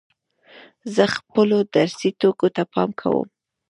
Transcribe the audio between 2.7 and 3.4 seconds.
پام کوم.